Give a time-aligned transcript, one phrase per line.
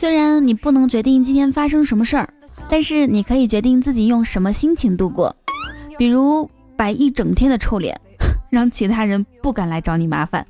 [0.00, 2.26] 虽然你不能决定今天发生什么事儿，
[2.70, 5.36] 但是你可以决定自己用什么心情度过。
[5.98, 7.94] 比如摆一整天的臭脸，
[8.50, 10.46] 让其他人不敢来找你麻烦。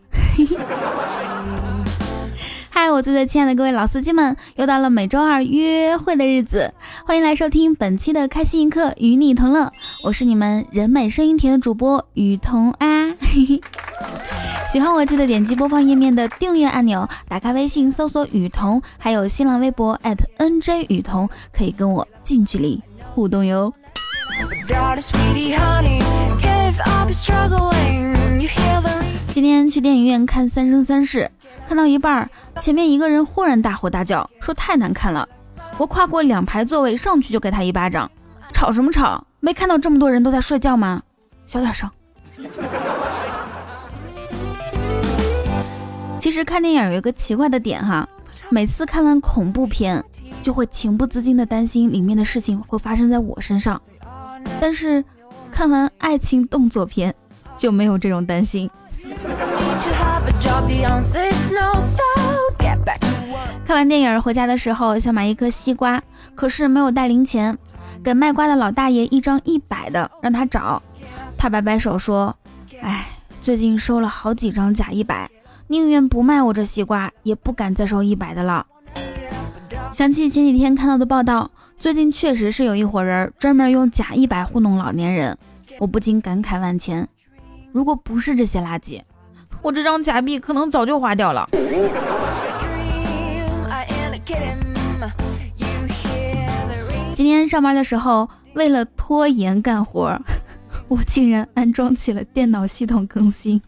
[3.03, 6.73] 最最亲爱的各位老司机们，又到了每周二约会的日子，
[7.07, 9.73] 欢迎来收听本期的开心一刻，与你同乐。
[10.05, 13.09] 我是你们人美声音甜的主播雨桐啊。
[14.69, 19.99] 喜欢我记得点击播放页面的订阅按钮，打开微信搜索雨桐，还有新浪微博
[20.39, 22.83] @nj 雨桐，可以跟我近距离
[23.15, 23.73] 互动哟。
[29.33, 31.31] 今天去电影院看《三生三世》，
[31.71, 32.29] 看到一半，
[32.61, 35.29] 前面一个人忽然大吼大叫，说太难看了。
[35.79, 38.11] 我跨过两排座位上去就给他一巴掌，
[38.53, 39.25] 吵什么吵？
[39.39, 41.01] 没看到这么多人都在睡觉吗？
[41.47, 41.89] 小点声。
[46.19, 48.09] 其实看电影有一个奇怪的点哈，
[48.49, 50.05] 每次看完恐怖片，
[50.43, 53.81] 就会情不自禁的担心里面的事情会发生在我身上，
[54.61, 55.05] 但是
[55.53, 57.15] 看完爱情动作片
[57.55, 58.69] 就没有这种担心。
[63.65, 66.03] 看完电影回家的时候，想买一颗西瓜，
[66.35, 67.57] 可是没有带零钱，
[68.03, 70.83] 给卖瓜的老大爷一张一百的，让他找。
[71.39, 72.35] 他摆摆手说
[72.83, 73.07] ：“哎，
[73.41, 75.31] 最近收了好几张假一百，
[75.69, 78.67] 宁愿不卖我这西瓜，也不敢再收一百的了。”
[79.95, 85.39] 想起前几天看到的报道，最近确实是有一伙人专门用假一百糊弄老年人，
[85.79, 87.09] 我不禁感慨万千。
[87.73, 89.01] 如果不是这些垃圾，
[89.63, 91.47] 我这张假币可能早就花掉了。
[97.15, 100.19] 今天上班的时候，为了拖延干活，
[100.89, 103.61] 我竟然安装起了电脑系统更新。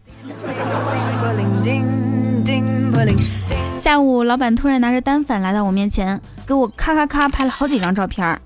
[3.77, 8.41] 下午，老板突然拿着单反来到我面前，给我咔咔咔拍了好几张照片，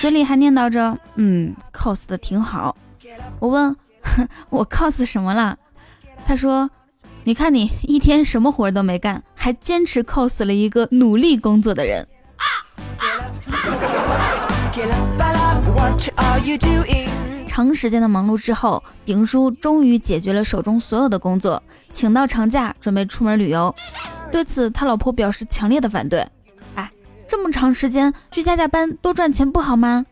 [0.00, 2.76] 嘴里还念叨着：“嗯，cos 的挺好。”
[3.40, 3.74] 我问。
[4.50, 5.56] 我 cos 什么了？
[6.26, 6.68] 他说
[7.24, 12.06] ：“你看你一天什么活都没干，还坚持 cos 了一个努力工作的人。”
[17.46, 21.62] 长时间的忙碌之后，丙叔终于解决了手中所有的工作，
[21.92, 23.72] 请到长假准备出门旅游。
[24.32, 26.26] 对此，他老婆表示强烈的反对。
[26.74, 26.90] 哎，
[27.28, 30.04] 这么长时间去加加班，多赚钱不好吗？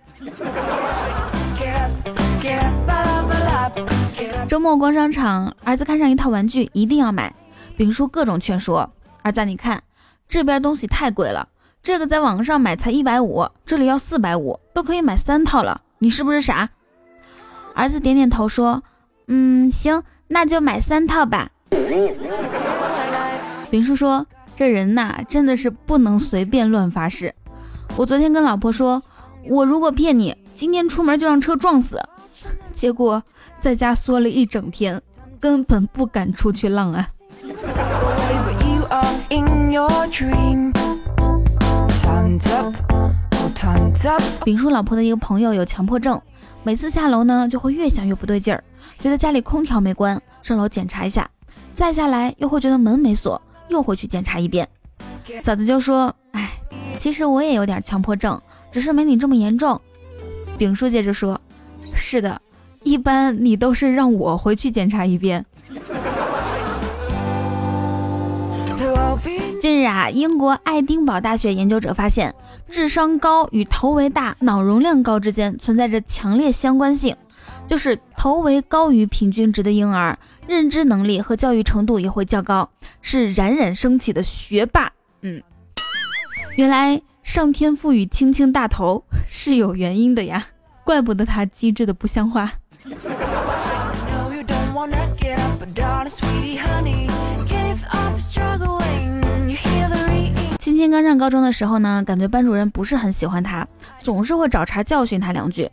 [4.50, 7.32] 周末逛商场，儿子看上一套玩具，一定要买。
[7.76, 8.90] 丙叔各种劝说，
[9.22, 9.80] 儿子你看
[10.28, 11.46] 这边东西太贵了，
[11.84, 16.68] 这个在网上买才一百五，这里要四百五，都可以买三套了，你是不是傻？
[17.76, 18.82] 儿子点点头说，
[19.28, 21.48] 嗯，行，那就买三套吧。
[23.70, 27.32] 丙叔说，这人呐，真的是不能随便乱发誓。
[27.96, 29.00] 我昨天跟老婆说，
[29.44, 32.02] 我如果骗你，今天出门就让车撞死。
[32.72, 33.22] 结果
[33.60, 35.00] 在家缩了一整天，
[35.38, 37.08] 根本不敢出去浪啊。
[44.44, 46.20] 丙叔老婆的一个朋友有强迫症，
[46.62, 48.62] 每次下楼呢就会越想越不对劲儿，
[48.98, 51.28] 觉得家里空调没关，上楼检查一下，
[51.74, 54.68] 再下来又会觉得门没锁，又会去检查一遍。
[55.42, 56.50] 嫂子就说：“哎，
[56.98, 58.40] 其实我也有点强迫症，
[58.72, 59.80] 只是没你这么严重。”
[60.56, 61.38] 丙叔接着说。
[61.92, 62.40] 是的，
[62.82, 65.44] 一般你都是让我回去检查一遍。
[69.60, 72.34] 近日啊，英国爱丁堡大学研究者发现，
[72.70, 77.14] 智商高与头围大、脑容量高之间存在着强烈相关性，
[77.66, 82.70] 就是头围高于平均值的婴儿，认知能力和教育程度也会较高，
[83.02, 84.90] 是冉冉升起的学霸。
[85.20, 85.42] 嗯，
[86.56, 90.46] 原来上天赋予青青大头是有原因的呀。
[90.84, 92.54] 怪不得他机智的不像话。
[100.58, 103.68] 青青刚上高中的时候呢，感觉班主任不是很喜欢他，
[103.98, 105.70] 总是会找茬教训他两句。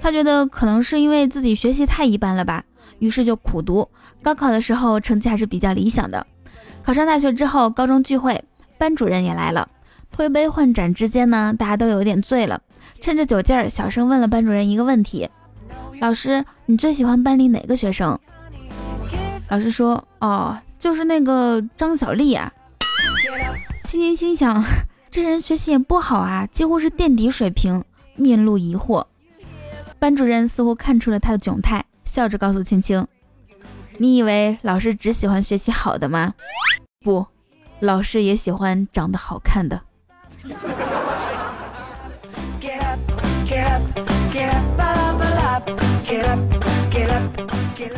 [0.00, 2.64] 他觉得可能是因为自己学习太一般了吧，
[3.00, 3.86] 于是就苦读。
[4.22, 6.26] 高考的时候成绩还是比较理想的。
[6.82, 8.42] 考上大学之后，高中聚会，
[8.78, 9.68] 班主任也来了。
[10.10, 12.62] 推杯换盏之间呢，大家都有点醉了。
[13.02, 15.28] 趁着酒劲儿，小声问了班主任一个问题
[16.00, 18.18] ：“老师，你最喜欢班里哪个学生？”
[19.48, 22.52] 老师说：“哦，就是那个张小丽啊。”
[23.84, 24.64] 青青心想
[25.10, 27.84] ：“这人学习也不好啊，几乎是垫底水平。”
[28.18, 29.04] 面露疑惑。
[29.98, 33.06] 班主任似乎看出了他的窘态，笑着告诉青青
[33.98, 36.34] ：“你以为老师只喜欢学习好的吗？
[37.04, 37.26] 不，
[37.80, 39.82] 老师也喜欢长得好看的。”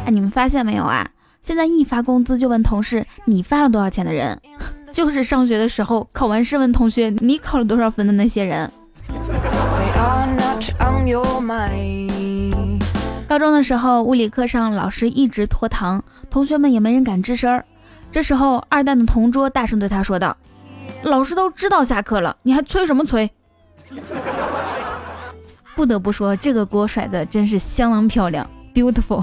[0.05, 1.09] 哎，你们发现没有啊？
[1.41, 4.39] 现在一发工资就问同事你发了多少钱的人，
[4.93, 8.71] 就是上学的时候考完试问同学你考了多少分的那些人。
[13.29, 17.65] 高中的时候，物理课上老师一直拖堂，同学们也没人敢吱声儿。
[18.11, 20.37] 这时候，二蛋的同桌大声对他说道
[21.05, 23.31] ：“老师都知道下课了，你还催什么催？”
[25.79, 28.45] 不得不说，这个锅甩的真是相当漂亮
[28.75, 29.23] ，beautiful。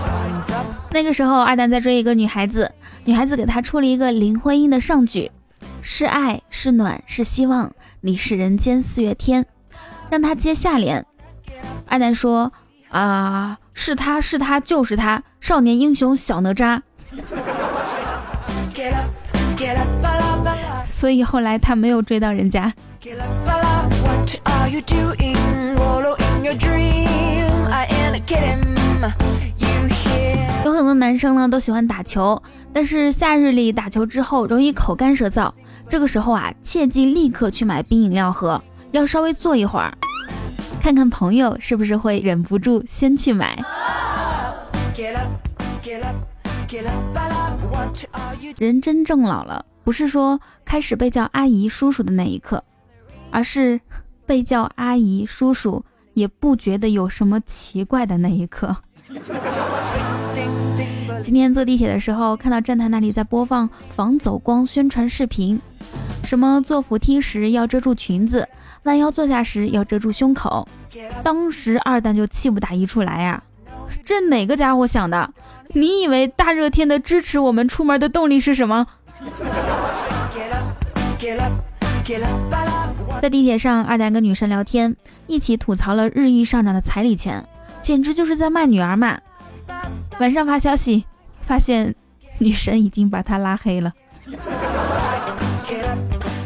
[0.90, 2.72] 那个时候，二蛋在追一个女孩子，
[3.04, 5.30] 女孩子给他出了一个林徽因的上句
[5.82, 7.70] ：“是爱，是暖，是希望，
[8.00, 9.44] 你是人间四月天。”
[10.08, 11.04] 让他接下联。
[11.84, 12.50] 二蛋说
[12.88, 16.80] ：“啊，是他是他就是他，少年英雄小哪吒。”
[20.86, 22.72] 所以后来他没有追到人家。
[30.64, 32.42] 有很多男生呢都喜欢打球，
[32.72, 35.50] 但是夏日里打球之后容易口干舌燥，
[35.88, 39.96] 这个时候啊，切记立刻去买冰饮料喝，要稍微坐一会儿，
[40.82, 43.58] 看看朋友是不是会忍不住先去买。
[48.58, 52.62] 人真正老了，不是说开始被叫阿姨叔叔的那一刻，
[53.30, 53.80] 而是
[54.28, 55.82] 被叫阿姨叔叔
[56.12, 58.76] 也不觉得有什么奇怪的那一刻。
[61.22, 65.58] 今天坐地铁的时候，看到站台那里在播放防走光宣传视频，
[66.22, 68.46] 什么坐扶梯时要遮住裙子，
[68.82, 70.68] 弯腰坐下时要遮住胸口。
[71.22, 73.42] 当时二蛋就气不打一处来呀，
[74.04, 75.32] 这哪个家伙想的？
[75.68, 78.86] 你以为大热天的支持我们出门的动力是什么？
[83.20, 84.94] 在地铁上，二蛋跟女神聊天，
[85.26, 87.44] 一起吐槽了日益上涨的彩礼钱，
[87.82, 89.18] 简直就是在卖女儿嘛。
[90.20, 91.04] 晚上发消息，
[91.40, 91.94] 发现
[92.38, 93.92] 女神已经把他拉黑了。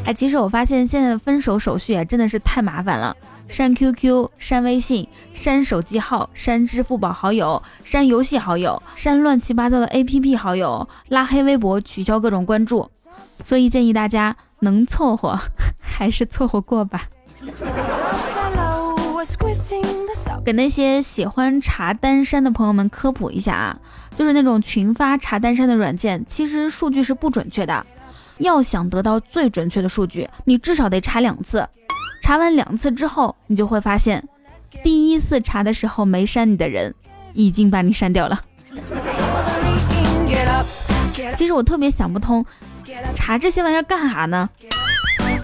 [0.04, 3.14] 哎，其实我发现现在的分手手续啊，真的是太麻烦了。
[3.48, 12.88] 删 QQ、删微信、删手机号、删支付宝好友、删游戏好友、删乱七八糟的 APP 好友、拉黑微博、取消各种关注，
[13.26, 15.38] 所以建议大家能凑合
[15.78, 17.08] 还是凑合过吧。
[20.44, 23.78] 给那些喜欢查单删的朋友们科普一下啊，
[24.16, 27.86] 就是那种群发查单删的软件，其实数据是不准确的。
[28.38, 31.68] 要想得到最准确的数据，你至少得查两次。
[32.22, 34.26] 查完两次之后，你就会发现，
[34.82, 36.92] 第一次查的时候没删你的人，
[37.32, 38.40] 已经把你删掉了。
[41.36, 42.44] 其实我特别想不通，
[43.14, 44.48] 查这些玩意儿干啥呢？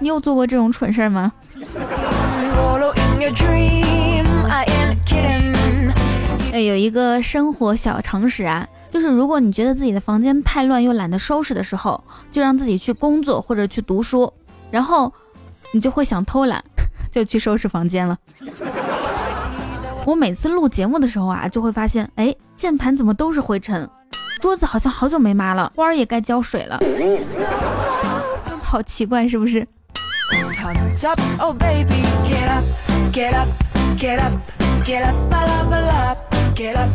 [0.01, 1.33] 你有做过这种蠢事儿吗？
[6.53, 14.33] 哎，有一个生活小常识啊，就是如果你觉得自己的房间太乱又懒得收拾的时候，就让自己去工作或者去读书，
[14.71, 15.13] 然后。
[15.71, 16.65] 你就会想偷懒，
[17.13, 18.17] 就去收拾房间了。
[20.07, 23.87] 我每次录节目的时候啊，就会发现，哎，键盘怎么都是灰尘，
[24.41, 26.81] 桌子好像好久没抹了，花儿也该浇水了，
[28.63, 29.67] 好奇怪，是不是？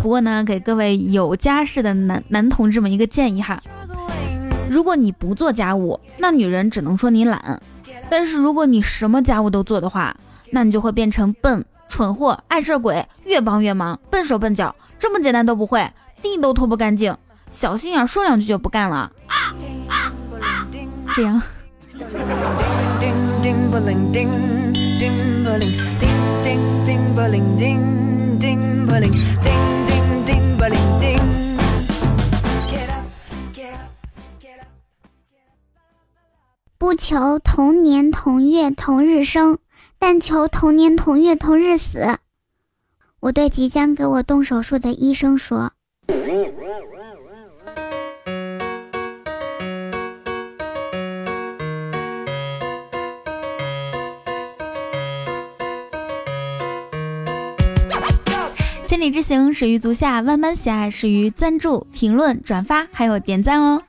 [0.01, 3.61] 不过呢，给各位有家室的男男同志们一个建议哈，
[4.69, 7.61] 如果你不做家务，那女人只能说你懒。
[8.09, 10.15] 但是如果你什么家务都做的话，
[10.51, 15.89] 那你就会变成笨蠢货、爱事鬼，越帮越忙，笨手笨脚，这么简单都不会，
[16.21, 17.15] 地都拖不干净，
[17.53, 19.11] 小心眼说两句就不干了。
[21.13, 21.39] 这样。
[36.79, 39.59] 不求同年同月同日生，
[39.99, 42.17] 但求同年同月同日死。
[43.19, 45.71] 我对即将给我动手术的医生说。
[59.03, 63.81] 千里之行，始于足下；万般喜爱，始于赞助、评论、转发，还有点赞哦。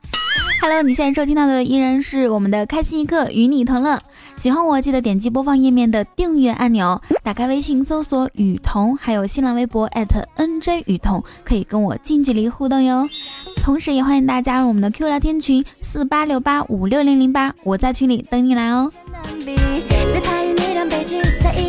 [0.60, 4.02] Hello，你现在收听到的依然是我们的开心一刻，与你同乐。
[4.36, 13.08] 喜欢我，记得点击播放页面的订阅按钮，打开微信搜索雨桐，还有新浪微博 @NJ 雨桐，可以跟我近距离互动哟。
[13.62, 18.90] 同时也欢迎大家加入我们的 Q 聊天群四八六八五六零零八，我在群里等你来哦。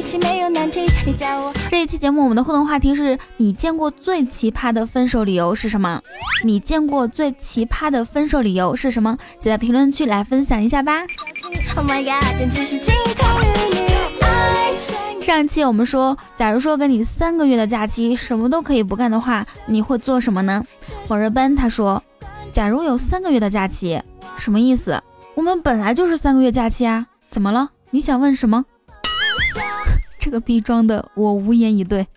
[0.06, 0.86] 起没有难题。
[1.04, 6.00] 你叫我这一期节目，我们的互动话题是你见过最奇葩的分手理由是什么？
[6.44, 9.18] 你见过最奇葩的分手理由是什么？
[9.40, 11.02] 记在评论区来分享一下吧。
[15.24, 20.64] 上一期我们说，假如说给你三个月的假期，什么都可以不干的话，你会做什么呢？
[21.08, 22.02] 火热奔他说，
[22.54, 24.00] 假如有三个月的假期，
[24.38, 25.02] 什么意思？
[25.34, 27.72] 我们本来就是三个月假期啊，怎么了？
[27.90, 28.66] 你想问什么？
[30.26, 32.08] 这个逼装的，我无言以对。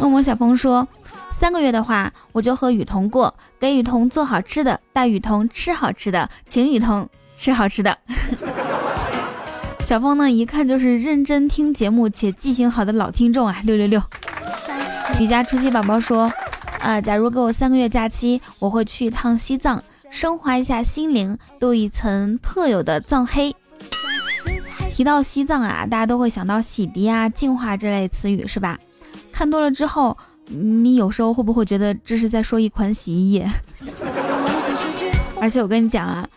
[0.00, 0.84] 恶魔小峰说，
[1.30, 7.96] 三个月的话，我就和雨桐过，给雨桐做好吃的，带雨桐吃好吃的，请雨桐吃好吃的。
[9.86, 14.02] 小峰呢，一看就是认真听节目且记性好的老听众啊，六六六。
[15.20, 16.32] 瑜伽初期宝宝说，
[16.80, 19.80] 呃，假如给我三个月假期，我会去一趟西藏，
[20.10, 23.54] 升华一下心灵，镀一层特有的藏黑。
[25.00, 28.78] 提到西藏啊，大家都会想到洗涤啊、净化这类词语，是吧？
[29.32, 30.14] 看多了之后，
[30.46, 33.50] 你有时候会不会觉得这是在说一款洗衣液？
[35.40, 36.28] 而且我跟你讲啊。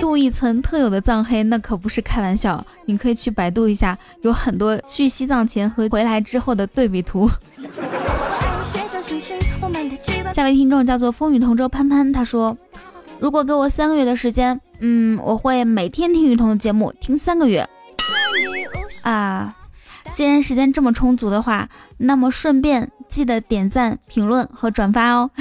[0.00, 2.64] 镀一层特有的藏黑，那可不是开玩笑。
[2.86, 7.30] 你可以去百度一下，有很多去西藏前和回来之后的对比图。
[10.32, 12.56] 下位听众叫做风雨同舟潘潘，他说
[13.20, 17.68] ：“如果给我三个月的时间，嗯，我会每天听雨桐的节目，听三个月。
[19.02, 19.56] 啊，
[20.12, 25.30] 既然时间这么充足的话，那么顺便记得点赞、评论和转发哦。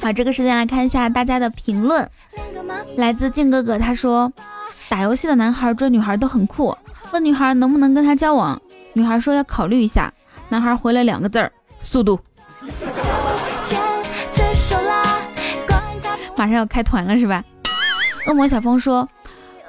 [0.00, 2.08] 好，这个时间来看一下大家的评论。
[2.96, 4.32] 来自静哥哥，他说
[4.88, 6.76] 打游戏的男孩追女孩都很酷，
[7.12, 8.60] 问女孩能不能跟他交往，
[8.94, 10.12] 女孩说要考虑一下，
[10.48, 12.18] 男孩回了两个字儿：速度。
[16.42, 17.44] 马上要开团了是吧？
[18.26, 19.08] 恶魔小峰说，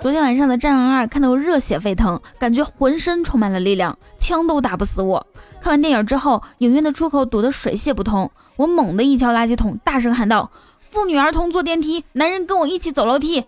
[0.01, 5.23] 昨天晚上的《战狼二》看得我热血沸腾，感觉浑身充满了力量，枪都打不死我。
[5.61, 8.31] 看完电影之后，影院的出口堵得水泄不通。
[8.55, 10.49] 我猛地一敲垃圾桶，大声喊道
[10.89, 13.45] ：“妇女儿童坐电梯，男人跟我一起走楼梯。”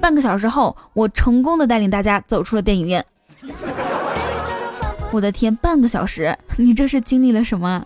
[0.00, 3.04] 半个小时后，我成功的带领大家走出了电影院。
[5.10, 7.84] 我的天，半个小时，你这是经历了什么？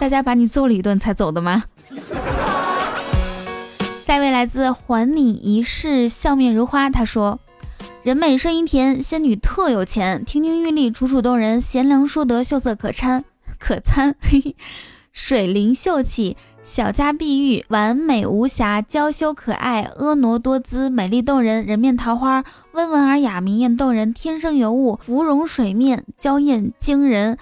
[0.00, 1.62] 大家把你揍了一顿才走的吗？
[4.08, 7.38] 下一位来自还你一世笑面如花，他说。
[8.02, 13.22] 人美声音甜，仙女特有钱，亭亭玉立，楚楚动人，贤良淑德，秀色可餐，
[13.60, 14.16] 可餐。
[14.18, 14.56] 嘿 嘿
[15.12, 27.36] 水灵秀气，小家碧玉，完美无瑕，娇羞可爱，婀娜多姿，美丽动人，人面桃花，温文尔雅，明艳动人，天生尤物，芙蓉水面，娇艳惊人，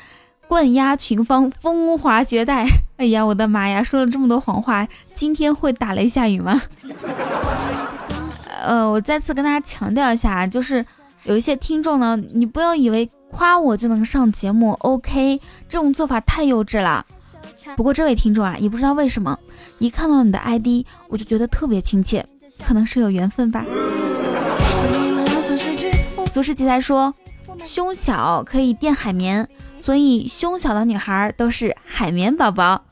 [0.49, 2.67] 冠压群芳，风华绝代。
[2.97, 6.61] 哎呀，我的妈呀，说了这么多谎话，今天会打雷下雨吗？
[8.65, 10.85] 呃，我再次跟大家强调一下，就是
[11.25, 15.39] 有一些听众呢，你不要以为夸我就能上节目，OK，
[15.69, 17.05] 这种做法太幼稚了。
[17.77, 19.39] 不过这位听众啊，也不知道为什么，
[19.79, 22.25] 一看到你的 ID，我就觉得特别亲切，
[22.67, 23.65] 可能是有缘分吧。
[26.27, 27.15] 俗世奇才说，
[27.65, 29.49] 胸小可以垫海绵，
[29.79, 32.83] 所以胸小的女孩都是海绵宝宝。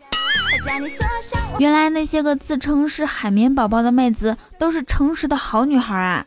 [1.58, 6.26] 原来那些个自称是海绵宝宝的妹子都是诚实的好女孩啊！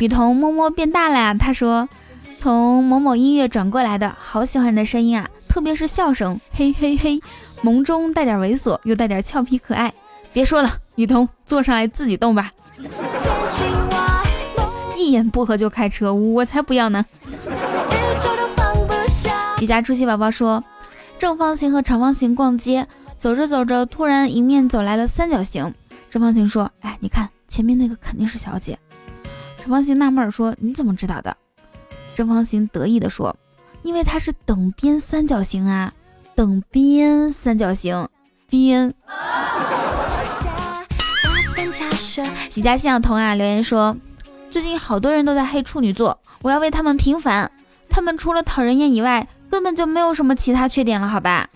[0.00, 1.88] 雨桐摸摸变大了呀，他说
[2.36, 7.20] 从某某音乐转过来的，好喜欢你的声音啊，特别是笑声，嘿嘿嘿，
[7.62, 9.92] 萌中带点猥琐，又带点俏皮可爱。
[10.32, 12.50] 别说了，雨桐坐上来自己动吧。
[14.96, 17.04] 一言不合就开车，我才不要呢。
[19.56, 20.62] 比家初期宝宝说。
[21.24, 22.86] 正方形和长方形逛街，
[23.18, 25.72] 走着走着，突然迎面走来了三角形。
[26.10, 28.78] 正方形说：“哎，你看前面那个肯定是小姐。”
[29.56, 31.34] 长方形纳闷说：“你怎么知道的？”
[32.14, 33.34] 正方形得意地说
[33.80, 35.94] ：“因为它是等边三角形啊，
[36.34, 38.06] 等边三角形
[38.46, 38.92] 边。”
[42.50, 43.96] 许佳信小童啊留言说
[44.52, 47.50] ：“最近好多人都在黑处女座，我要为他们平反。
[47.88, 51.48] 他们除了讨人厌以外。”根本就没有什么其他缺点了，好吧？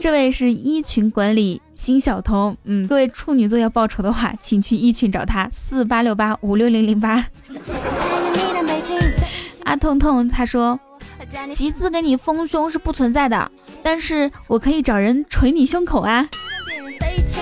[0.00, 7.26] 这位是一群管理新小童，嗯，各位处女座要报仇的话，请去一群找他，四八六八五六零零八。
[9.64, 10.80] 阿痛痛他说，
[11.54, 13.50] 集资给你丰胸是不存在的，
[13.82, 16.26] 但是我可以找人捶你胸口啊。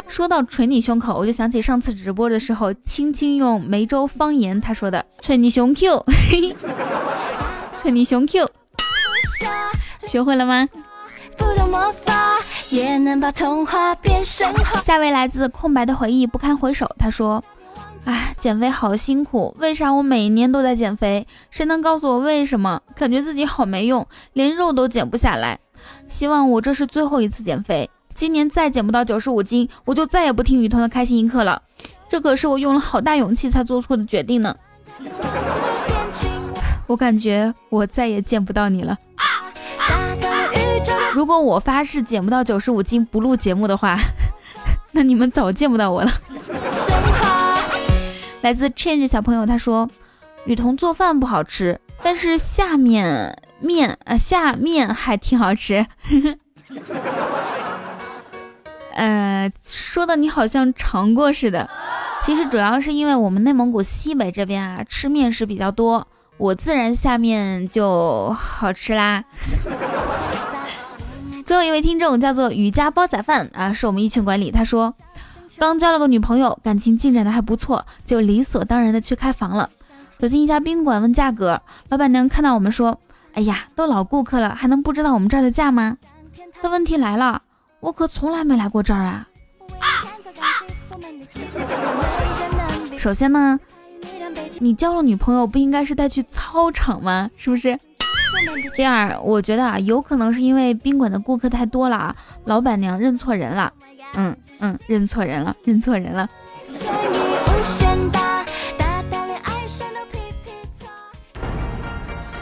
[0.08, 6.04] 说到捶你胸口，我就想起上次直播的时候，青青用梅州方言他说的“捶你胸 Q”，
[7.82, 8.48] 捶你胸 Q，
[10.06, 10.68] 学会了吗？
[14.82, 16.90] 下位来自空白的回忆，不堪回首。
[16.98, 17.42] 他说
[18.04, 21.26] ：“哎，减肥好辛苦，为啥我每年都在减肥？
[21.50, 22.80] 谁能告诉我为什么？
[22.96, 25.58] 感觉自己好没用，连肉都减不下来。
[26.08, 31.62] 希望我这是最后一次减肥。”今年再减不到九十五斤，我就再也不听雨桐的开心一刻了。
[32.08, 34.56] 这可是我用了好大勇气才做出的决定呢。
[36.88, 38.96] 我感觉我再也见不到你了。
[41.12, 43.98] 如果我发誓减不到九十五斤不录节目的话，
[44.92, 46.10] 那你们早见不到我了。
[48.40, 49.88] 来自 Change 小朋友他说，
[50.46, 55.86] 雨桐做饭不好吃，但是下面面啊下面还挺好吃。
[58.94, 61.68] 呃，说的你好像尝过似的。
[62.22, 66.06] 其实主要是因为我们内蒙古西北这边啊，吃面食比较多，
[66.38, 69.24] 我自然下面就好吃啦。
[71.44, 74.50] 最后一位听众叫做雨家煲仔饭啊，是我们一群管理。
[74.50, 74.94] 他说，
[75.58, 79.68] 刚交了个女朋友，感情进展的还不错，就理所当然的去开房了。
[80.16, 82.98] 走进一家宾馆问价格，老板娘看到我们说
[83.34, 85.96] ：“哎呀，都老顾客了，还能不知道我们这儿的价吗？”
[86.62, 87.42] 但问题来了。
[87.80, 89.28] 我可从来没来过这儿啊！
[92.98, 93.60] 首先呢，
[94.58, 97.30] 你交了女朋友不应该是带去操场吗？
[97.36, 97.78] 是不是？
[98.74, 103.72] 这样，我觉得啊，有可能是因为宾馆的顾客太多了啊，老板娘认错人了。
[104.14, 106.28] 嗯嗯，认错人了，认错人了。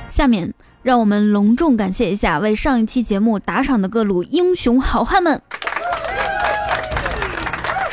[0.09, 0.53] 下面。
[0.83, 5.43] 让我们隆重感谢一下为上一期节目打赏的各路英雄好汉们。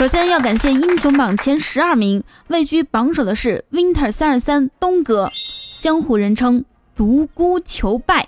[0.04, 5.32] 首先要感谢英雄榜前十二名，位居榜首的是 Winter 三二三东哥，
[5.80, 8.28] 江湖人称独孤求败。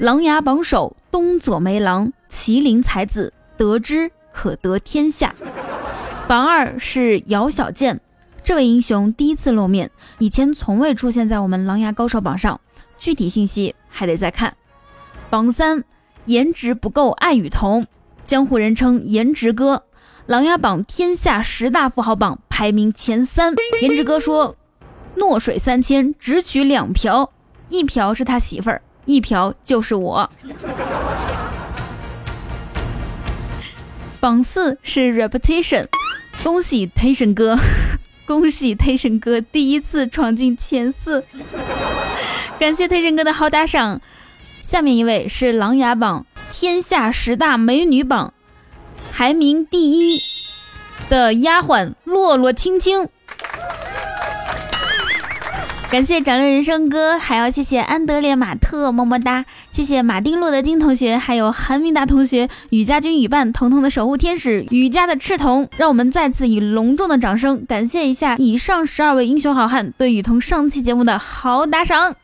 [0.00, 5.32] 琅琊榜首东左梅郎，麒麟才子，得之可得天下。
[6.26, 8.00] 榜二是姚小贱，
[8.42, 12.60] 这位英雄第一次露面，以前从未出现在我们琅琊高手榜上。
[12.98, 14.56] 具体信息还得再看。
[15.30, 15.84] 榜三，
[16.24, 17.86] 颜值不够爱雨桐，
[18.24, 19.84] 江湖人称颜值哥，
[20.26, 23.54] 琅琊榜天下十大富豪榜排名前三。
[23.82, 24.56] 颜值哥说，
[25.16, 27.30] 诺水三千只取两瓢，
[27.68, 30.30] 一瓢是他媳妇儿，一瓢就是我。
[34.18, 35.88] 榜四是 Reputation，
[36.42, 37.58] 恭喜 Tation 哥，
[38.26, 41.22] 恭喜 Tation 哥第一次闯进前四。
[42.58, 44.00] 感谢推神哥的好打赏，
[44.62, 48.32] 下面一位是《琅琊榜》天下十大美女榜
[49.16, 50.20] 排名第一
[51.08, 53.08] 的丫鬟洛洛青青。
[55.88, 59.44] 感谢展乐人生哥，还要谢谢安德烈马特，么么哒！
[59.70, 72.16] 谢谢马丁洛德金同学，还有韩明达同学，雨家军雨伴，彤彤的守护天使，雨家的赤瞳，让我们再次以隆重的掌声感谢一下以上十二位英雄好汉对雨桐上期节目的好打赏。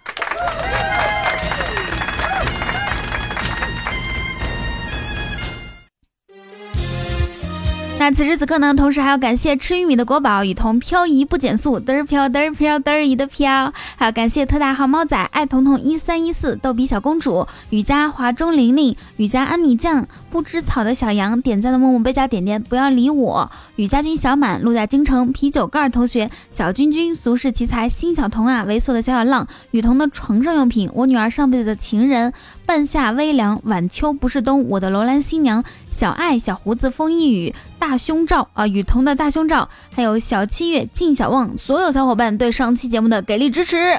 [8.00, 32.32] 那此时此刻呢，同时还要感谢吃玉米的国宝雨桐漂移不减速，嘚儿飘嘚儿飘嘚儿一的飘，还要感谢特大号猫仔爱彤彤一三一四逗比小公主雨佳华中玲玲雨佳安米酱不知草的小羊点赞的默默贝加点点不要理我雨家军小满陆家京城啤酒盖同学小君君俗世奇才新小童啊猥琐的小小浪雨桐的床上用品我女儿上辈子的情人
[32.64, 37.54] 半夏微凉晚秋不是冬我的楼兰新娘小爱小胡子风一雨。
[37.78, 43.98] 大胸罩啊，雨桐的大胸罩，还有小七月、靳小旺，所有小伙伴对上期节目的给力支持，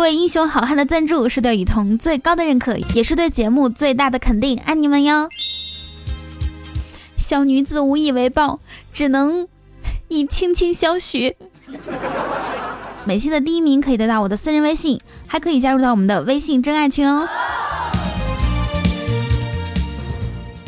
[0.00, 5.28] 各位英雄好汉的赞助是对雨桐最高的认可，也是对节目最大的肯定，爱你们哟！
[7.18, 8.60] 小女子无以为报，
[8.94, 9.46] 只能
[10.08, 11.36] 以轻轻相许。
[13.04, 17.28] 每期的第一名可以得到我的私人微信，还可以加入到我们的微信真爱群哦。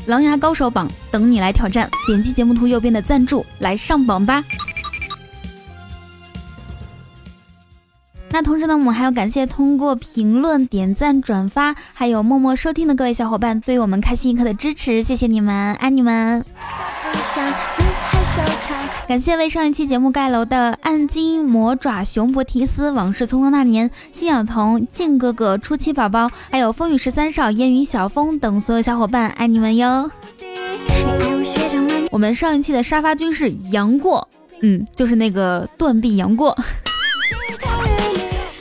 [0.08, 4.44] 琅琊高手榜等你来挑战，点击节目图右边的赞助来上榜吧。
[8.32, 16.42] 那同时呢，我们还要感谢通过评论、点赞、转发，还有默默收听的各位小伙伴对于我们开心一刻的支持，谢谢你们，爱你们。
[19.06, 30.10] 感谢为上一期节目盖楼的暗金魔爪熊博提斯往事匆匆那年信小童静哥哥初期宝宝还有风雨十三少烟雨小风等所有小伙伴爱你们哟。
[32.10, 34.26] 我们上一期的沙发君是杨过，
[34.62, 36.56] 嗯，就是那个断臂杨过。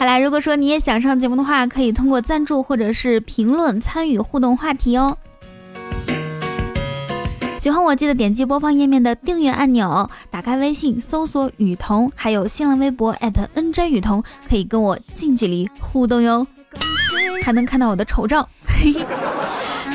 [0.01, 5.15] 好啦，如果说你也想上节目的话，可以通过赞助或者是评论参与互动话题哦。
[7.59, 16.47] 喜欢我记得点击播放页面的订阅按钮，打开微信搜索雨桐，还有新浪微博 @nj 雨桐，可以跟我近距离互动哟，
[17.43, 18.49] 还能看到我的丑照。
[18.65, 19.05] 嘿 嘿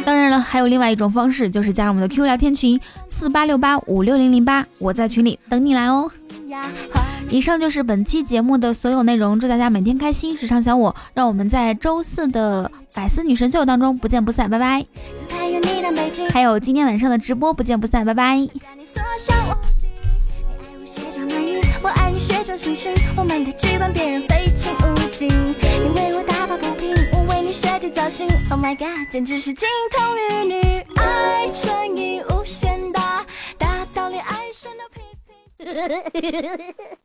[0.04, 6.08] 当然了，还有另外一种方式，就是加入我们的 QQ 聊天群四八六八五六零零八，我在群里等你来哦。
[7.28, 14.86] 以上就是本期节目的所有内容，祝大家每天开心，时常想我，让我们在周四的百思女神秀当中不见不散，拜拜。
[16.32, 18.38] 还有今天晚上的直播不见不散，拜拜。
[21.82, 25.28] 我爱你学着星星，我们的剧本别人非情勿禁。
[25.28, 28.26] 你为我打抱不平，我为你设计造型。
[28.50, 30.60] Oh my god，简直是金童玉女，
[30.96, 33.24] 爱乘以无限大，
[33.58, 35.00] 大到连爱神都批
[35.58, 36.96] 评。